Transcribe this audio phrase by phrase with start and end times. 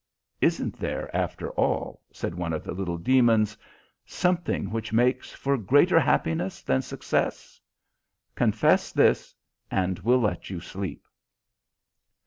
[0.41, 3.55] "Isn't there, after all," said one of the little demons,
[4.03, 7.61] "something which makes for greater happiness than success?
[8.33, 9.35] Confess this,
[9.69, 11.05] and we'll let you sleep."